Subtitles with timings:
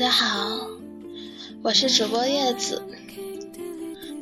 [0.00, 0.66] 大家好，
[1.62, 2.82] 我是主播叶子。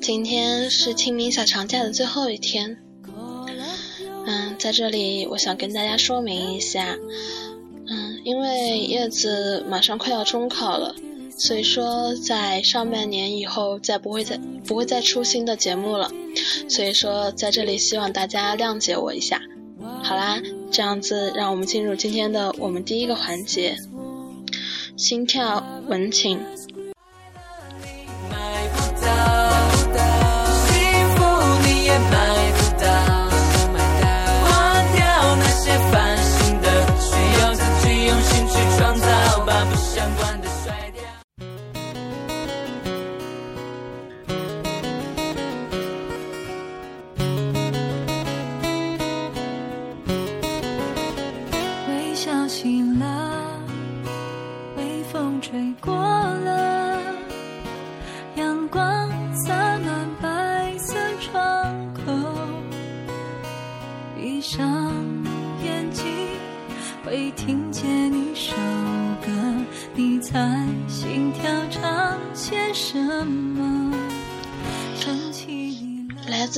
[0.02, 2.76] 今天是清明小长假的最后一天。
[4.26, 6.98] 嗯，在这里我想跟大家说明一下，
[7.86, 10.96] 嗯，因为叶子马上快要中考了，
[11.38, 14.36] 所以说在上半年以后再不会再
[14.66, 16.10] 不会再出新的节目了，
[16.68, 19.40] 所以说在这里希望大家谅解我一下。
[20.02, 20.42] 好啦，
[20.72, 23.78] 这样子让我们进入今天的我们第一个环节。
[24.98, 26.40] 心跳文情。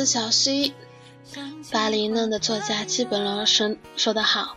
[0.00, 0.72] 自小溪，
[1.70, 4.56] 巴黎嫩的作家基本罗说说得好，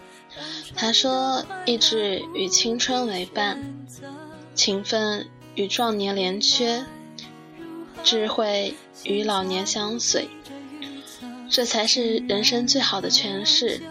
[0.74, 3.62] 他说：“意志与青春为伴，
[4.56, 6.86] 勤奋与壮年连缺，
[8.06, 10.30] 智慧与老年相随，
[11.50, 13.82] 这才是人生最好的诠释。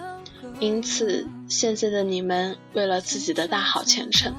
[0.59, 4.35] 因此，现在的你们为了自己的大好前程，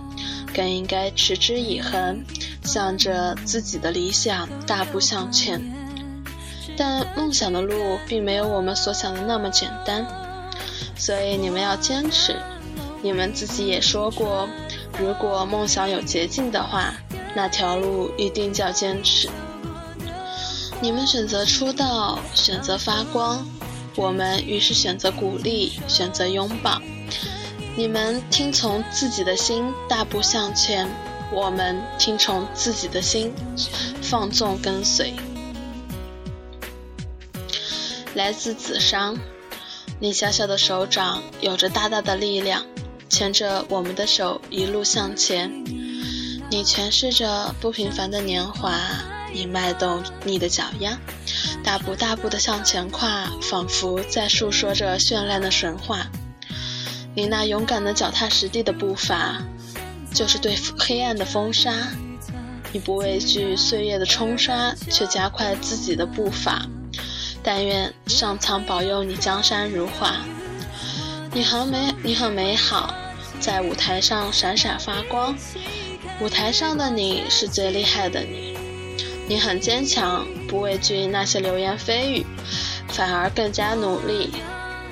[0.51, 2.23] 更应该持之以恒，
[2.63, 5.61] 向着自己的理想大步向前。”
[6.75, 10.05] 但梦想的路并没有我们所想的那么简单，
[10.95, 12.35] 所以你们要坚持。
[13.01, 14.47] 你们自己也说过，
[14.97, 16.93] 如果梦想有捷径的话，
[17.35, 19.29] 那条路一定叫坚持。
[20.81, 23.45] 你们选择出道，选择发光，
[23.95, 26.81] 我们于是选择鼓励，选择拥抱。
[27.75, 30.87] 你们听从自己的心，大步向前；
[31.31, 33.33] 我们听从自己的心，
[34.01, 35.13] 放纵跟随。
[38.15, 39.17] 来自紫商，
[39.99, 42.63] 你小小的手掌有着大大的力量，
[43.09, 45.51] 牵着我们的手一路向前。
[46.51, 48.79] 你诠释着不平凡的年华，
[49.33, 50.99] 你迈动你的脚丫，
[51.63, 56.05] 大步大步的向前跨，仿佛在诉说着绚烂的神话。
[57.15, 59.41] 你那勇敢的脚踏实地的步伐，
[60.13, 61.73] 就是对黑暗的封杀。
[62.71, 66.67] 你不畏惧岁月的冲刷，却加快自己的步伐。
[67.43, 70.17] 但愿上苍保佑你江山如画。
[71.33, 72.93] 你很美，你很美好，
[73.39, 75.35] 在舞台上闪闪发光。
[76.21, 78.55] 舞台上的你是最厉害的你。
[79.27, 82.25] 你很坚强，不畏惧那些流言蜚语，
[82.89, 84.31] 反而更加努力。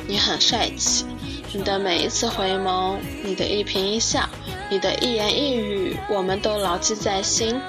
[0.07, 1.05] 你很帅气，
[1.53, 4.27] 你的每一次回眸，你的一颦一笑，
[4.69, 7.61] 你的一言一语，我们都牢记在心。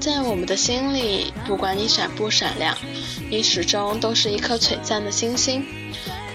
[0.00, 2.76] 在我们的心里，不管你闪不闪亮，
[3.28, 5.64] 你始终都是一颗璀璨的星星。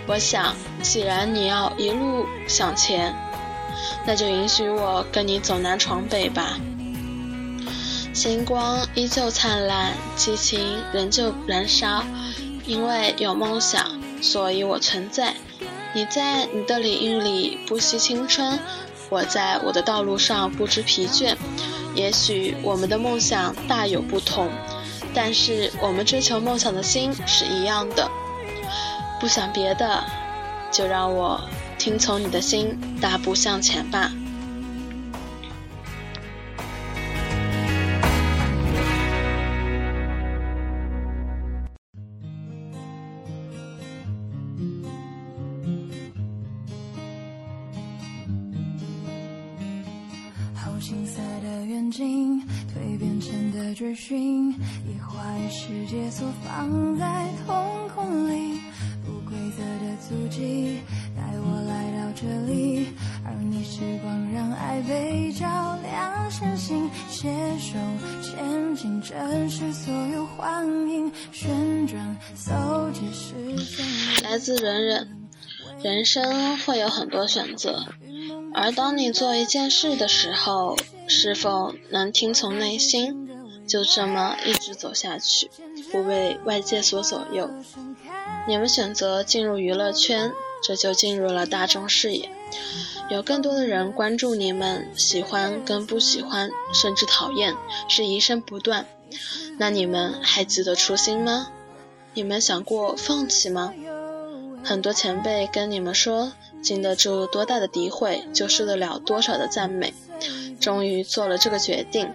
[0.06, 3.16] 我想，既然你要一路向前，
[4.06, 6.59] 那就允许我跟你走南闯北吧。
[8.13, 10.59] 星光依旧灿烂，激情
[10.91, 12.03] 仍旧燃烧。
[12.66, 15.34] 因为有梦想，所以我存在。
[15.94, 18.59] 你在你的领域里不惜青春，
[19.09, 21.35] 我在我的道路上不知疲倦。
[21.95, 24.49] 也许我们的梦想大有不同，
[25.13, 28.09] 但是我们追求梦想的心是一样的。
[29.19, 30.03] 不想别的，
[30.71, 31.39] 就让我
[31.77, 34.11] 听从你的心，大步向前吧。
[53.73, 58.59] 追寻，已化于世界所放在瞳孔里，
[59.03, 60.79] 不规则的足迹
[61.15, 62.87] 带我来到这里，
[63.25, 67.77] 而你时光让爱被照亮，身心携手
[68.21, 74.29] 前进，正视所有幻影，旋转搜集时间。
[74.29, 75.27] 来自人人，
[75.81, 77.85] 人生会有很多选择，
[78.53, 80.77] 而当你做一件事的时候，
[81.07, 83.22] 是否能听从内心？
[83.68, 85.50] 就这么一直走下去，
[85.92, 87.50] 不被外界所左右。
[88.48, 90.31] 你们选择进入娱乐圈，
[90.62, 92.30] 这就进入了大众视野。
[93.10, 97.56] 有更多的人关注你们，喜欢跟不喜欢，甚至讨厌，
[97.88, 98.86] 是一声不断。
[99.57, 101.50] 那你们还记得初心吗？
[102.13, 103.74] 你们想过放弃吗？
[104.63, 106.31] 很多前辈跟你们说，
[106.62, 109.94] 经得住多大的诋毁，就受得了多少的赞美。
[110.59, 112.13] 终于做了这个决定，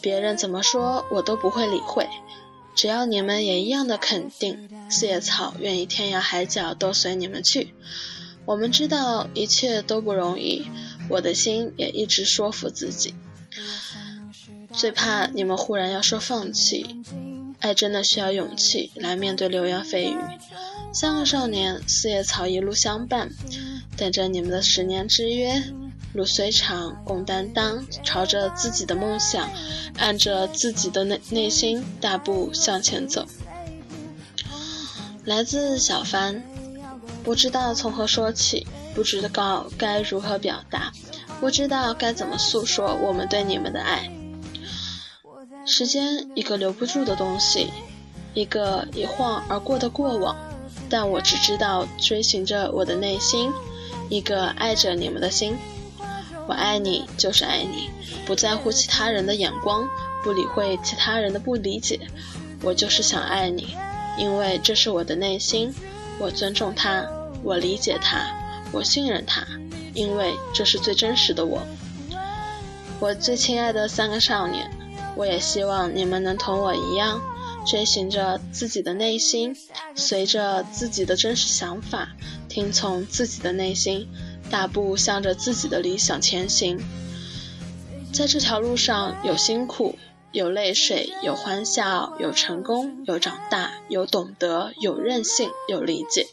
[0.00, 2.08] 别人怎么说我都不会理会，
[2.74, 7.74] 只要你们也一样的肯定，四叶草愿意天涯海角都随你们去。
[8.44, 10.66] 我们知道一切都不容易，
[11.10, 13.14] 我的心也一直说服自己，
[14.72, 17.02] 最怕你们忽然要说放弃。
[17.60, 20.16] 爱真的需要勇气来面对流言蜚语。
[20.92, 23.30] 三个少年，四叶草一路相伴，
[23.96, 25.62] 等着你们的十年之约。
[26.18, 29.48] 路虽长，共担当，朝着自己的梦想，
[29.98, 33.24] 按着自己的内内心，大步向前走。
[35.24, 36.42] 来自小帆，
[37.22, 38.66] 不知道从何说起，
[38.96, 40.90] 不知道该如何表达，
[41.38, 44.10] 不知道该怎么诉说我们对你们的爱。
[45.66, 47.70] 时间，一个留不住的东西，
[48.34, 50.36] 一个一晃而过的过往。
[50.90, 53.52] 但我只知道追寻着我的内心，
[54.08, 55.56] 一个爱着你们的心。
[56.48, 57.90] 我爱你，就是爱你，
[58.26, 59.86] 不在乎其他人的眼光，
[60.24, 62.00] 不理会其他人的不理解。
[62.62, 63.76] 我就是想爱你，
[64.16, 65.72] 因为这是我的内心。
[66.18, 67.06] 我尊重他，
[67.44, 68.34] 我理解他，
[68.72, 69.46] 我信任他，
[69.92, 71.60] 因为这是最真实的我。
[72.98, 74.70] 我最亲爱的三个少年。
[75.16, 77.20] 我也希望你们能同我一样，
[77.66, 79.56] 追寻着自己的内心，
[79.96, 82.10] 随着自己的真实想法，
[82.48, 84.08] 听从自己的内心，
[84.50, 86.78] 大步向着自己的理想前行。
[88.12, 89.98] 在这条路上，有辛苦，
[90.32, 96.26] 有泪水，有欢笑，有成功，有长大，有懂得，有任性，有理解，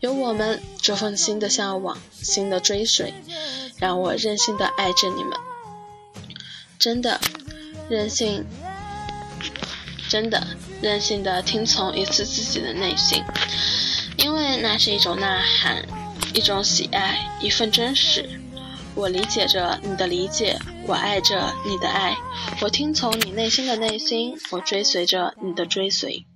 [0.00, 3.14] 有我们这份新的向往，新的追随，
[3.78, 5.38] 让我任性的爱着你们，
[6.78, 7.20] 真的。
[7.86, 8.46] 任性，
[10.08, 10.46] 真的
[10.80, 13.22] 任性的听从一次自己的内心，
[14.16, 15.84] 因为那是一种呐喊，
[16.34, 18.28] 一种喜爱，一份真实。
[18.96, 22.16] 我理解着你的理解，我爱着你的爱，
[22.60, 26.26] 我听从你内心的内心，我追随着你的追随。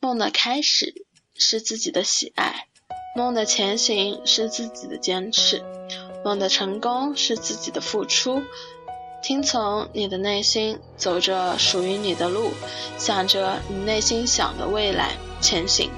[0.00, 0.94] 梦的开始
[1.34, 2.66] 是自己的喜爱，
[3.14, 5.62] 梦的前行是自己的坚持，
[6.24, 8.42] 梦的成功是自己的付出。
[9.22, 12.52] 听从你的内心，走着属于你的路，
[12.98, 15.12] 向着你内心想的未来
[15.42, 15.90] 前行。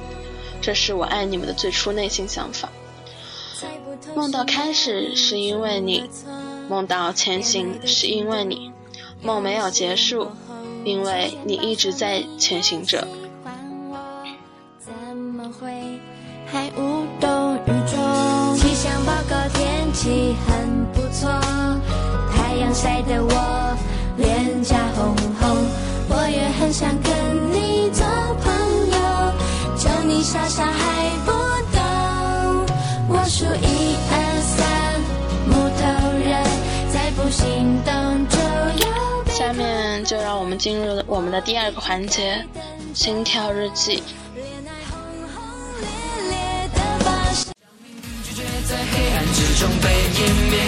[0.61, 2.69] 这是我爱你们的最初内心想法。
[4.15, 6.11] 梦到开始是因为你，
[6.69, 8.73] 梦到前行是因为你，
[9.23, 10.31] 梦没有结束，
[10.85, 13.07] 因为你一直在前行着。
[16.49, 21.29] 还无动于衷气象报告天气很不错。
[22.33, 23.31] 太阳晒得我
[30.27, 31.31] 傻傻还不
[31.71, 32.67] 懂。
[33.09, 35.01] 我数一二三，
[35.47, 35.87] 木头
[36.19, 36.43] 人
[36.93, 37.95] 再不行动
[38.29, 38.37] 就
[38.85, 38.91] 要。
[39.33, 42.45] 下面就让我们进入我们的第二个环节——
[42.93, 44.03] 心跳日记。
[48.69, 50.19] 在黑暗之中被湮
[50.51, 50.59] 灭，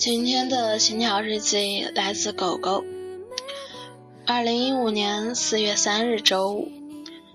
[0.00, 2.86] 今天的心跳日记来自狗狗。
[4.24, 6.72] 二零一五年四月三日周五，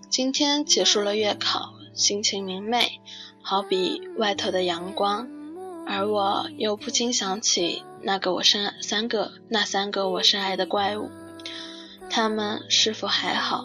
[0.10, 3.00] 今天结束了月考，心情明媚，
[3.43, 5.27] 好比外头的阳光。
[5.86, 11.12] 而我又不禁想起那个我深爱三个那三个我深爱的怪物，
[12.10, 13.63] 他们是否还好？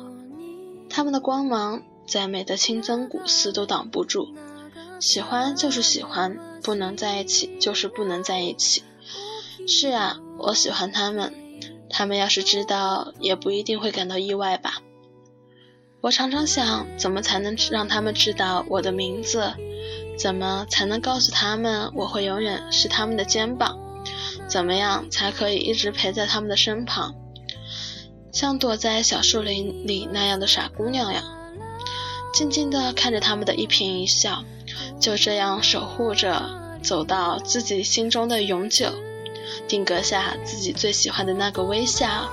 [0.91, 4.29] 他们的光芒再美的青增古寺都挡不住。
[4.99, 8.83] 喜欢就是喜欢，不能在一起就是不能在一起。
[9.67, 11.35] 是啊，我喜欢他们。
[11.89, 14.81] 他们要是知道，也不一定会感到意外吧。
[16.01, 19.53] 我常常想，怎么才能让他们知道我的名字？
[20.17, 23.79] 怎么才能告诉他们，我会永远是他们的肩膀？
[24.49, 27.15] 怎么样才可以一直陪在他们的身旁，
[28.33, 31.23] 像躲在小树林里那样的傻姑娘呀？
[32.33, 34.45] 静静地看着他们的一颦一笑，
[35.01, 36.49] 就这样守护着，
[36.83, 38.93] 走到自己心中的永久。
[39.67, 42.29] 定格下自己最喜欢的那个微笑。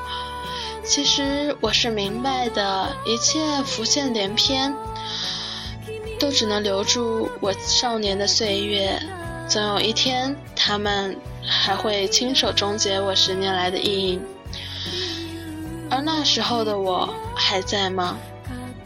[0.84, 4.74] 其实我是明白的，一切浮现连篇，
[6.20, 9.02] 都只能留住我少年的岁月。
[9.48, 14.22] 总有一天，他们还会亲手终结我十年来的意淫。
[15.90, 18.18] 而那时候的我还在吗？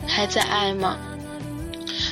[0.07, 0.97] 还在爱吗？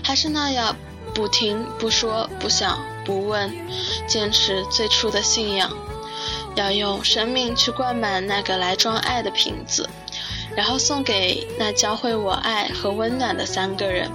[0.04, 0.76] 还是那样
[1.14, 3.52] 不听不说不想不问，
[4.08, 5.72] 坚持最初的信仰？
[6.56, 9.88] 要用生命去灌满那个来装爱的瓶子，
[10.56, 14.10] 然后送给那教会我爱和温暖的三个人。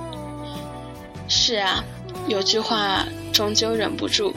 [1.29, 1.83] 是啊，
[2.29, 4.35] 有句话终究忍不住，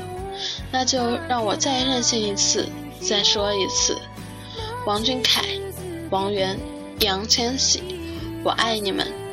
[0.71, 2.67] 那就让我再任性一次，
[3.01, 3.97] 再说一次：
[4.85, 5.43] 王俊凯、
[6.09, 6.57] 王源、
[6.99, 7.83] 易烊千玺，
[8.43, 9.26] 我爱你们。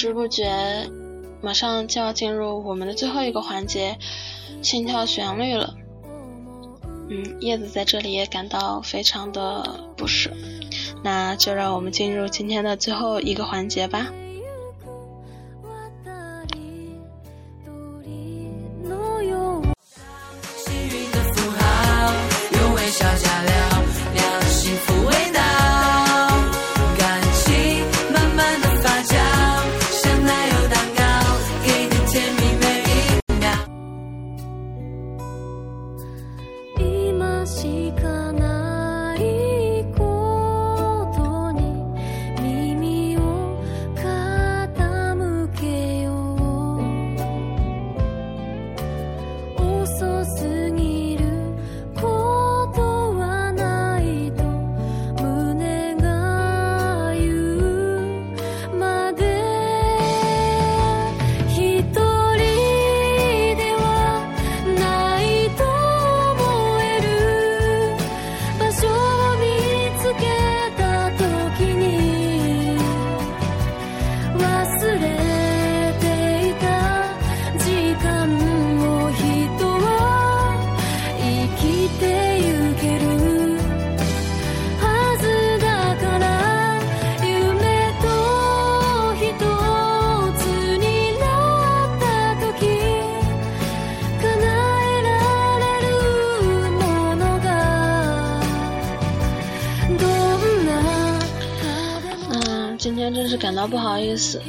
[0.00, 0.50] 不知不觉，
[1.42, 3.98] 马上就要进入我们的最后一个环节——
[4.64, 5.74] 心跳旋律了。
[7.10, 10.30] 嗯，叶子在这里也感到非常的不舍。
[11.04, 14.10] 那就让我们进入今天的最后一个环节吧。
[102.80, 104.40] 今天真是感到不好意思，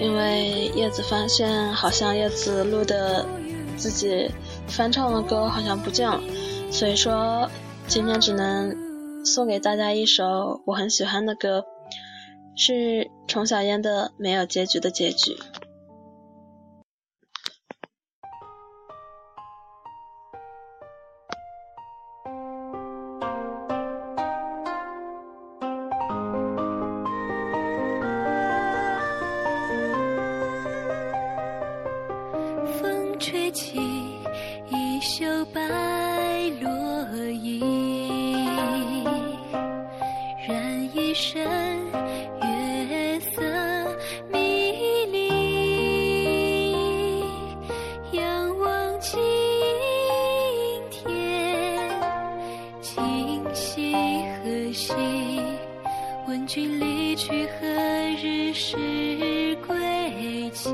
[0.00, 3.24] 因为叶子发现好像叶子录的
[3.76, 4.28] 自己
[4.66, 6.20] 翻唱的歌好像不见了，
[6.72, 7.48] 所以说
[7.86, 11.64] 今天只能送给大家一首我很喜欢的歌，
[12.56, 15.34] 是虫小燕的《没有结局的结局》。
[33.56, 33.80] 起
[34.68, 35.62] 一袖白
[36.60, 36.68] 罗
[37.32, 37.58] 衣，
[40.46, 41.42] 染一身
[42.42, 43.40] 月色
[44.30, 45.16] 迷离。
[48.12, 49.18] 仰望青
[50.90, 51.90] 天，
[52.82, 53.94] 今夕
[54.44, 54.92] 何夕？
[56.28, 57.66] 问君离去，何
[58.22, 60.68] 日是归期？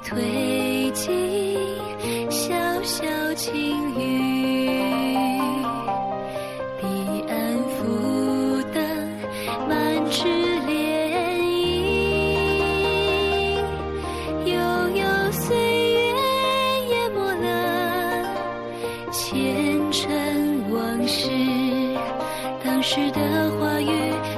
[0.00, 1.56] 推尽
[2.30, 3.50] 小小晴
[3.98, 4.70] 雨，
[6.80, 6.86] 彼
[7.28, 7.36] 岸
[7.74, 8.76] 浮灯
[9.68, 9.76] 满
[10.08, 10.24] 枝
[10.66, 10.70] 涟
[11.40, 11.46] 漪，
[14.46, 14.52] 悠
[14.94, 15.02] 悠
[15.32, 16.14] 岁月
[16.90, 17.46] 淹没了
[19.10, 21.28] 前尘往事，
[22.64, 23.18] 当时的
[23.58, 23.90] 话语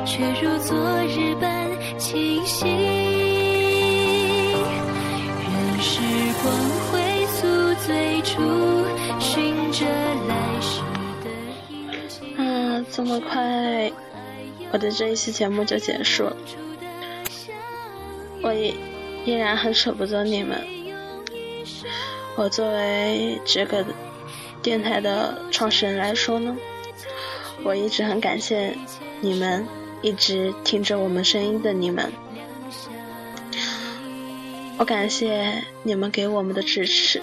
[0.06, 0.74] 却如昨
[1.04, 3.39] 日般清晰。
[5.82, 5.98] 时
[6.42, 6.54] 光
[6.92, 8.38] 回溯，最初
[9.18, 9.86] 寻着
[10.28, 10.82] 来时
[11.24, 13.90] 的啊这么快，
[14.72, 16.36] 我的这一期节目就结束了。
[18.42, 18.74] 我也
[19.24, 20.62] 依然很舍不得你们。
[22.36, 23.82] 我作为这个
[24.60, 26.54] 电台的创始人来说呢，
[27.64, 28.76] 我一直很感谢
[29.22, 29.66] 你们，
[30.02, 32.12] 一直听着我们声音的你们。
[34.80, 37.20] 我感谢你们给我们的支持，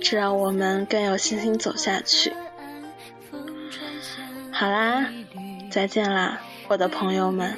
[0.00, 2.32] 这让我们更有信心走下去。
[4.50, 5.06] 好啦，
[5.70, 7.54] 再见啦，我的朋友们。